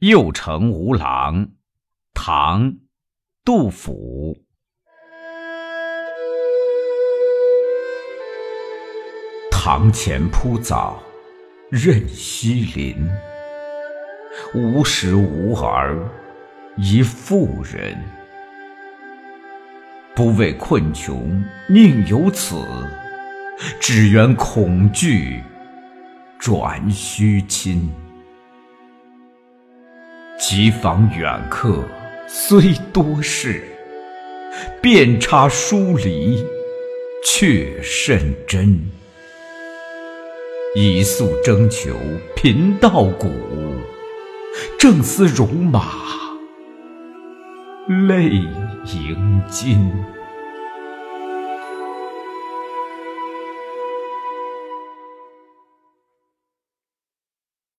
[0.00, 1.52] 右城无郎，
[2.12, 2.70] 唐·
[3.42, 4.36] 杜甫。
[9.50, 11.02] 堂前铺藻，
[11.70, 13.08] 任西林。
[14.52, 16.06] 无时无儿，
[16.76, 17.98] 一妇人。
[20.14, 22.62] 不畏困穷，宁有此？
[23.80, 25.42] 只缘恐惧，
[26.38, 27.90] 转须亲。
[30.48, 31.82] 急访远客，
[32.28, 33.64] 虽多事，
[34.80, 36.40] 遍插疏篱，
[37.24, 38.80] 却甚真。
[40.76, 41.96] 一宿征求
[42.36, 43.28] 贫道骨，
[44.78, 45.82] 正思戎马
[48.06, 49.92] 泪盈襟。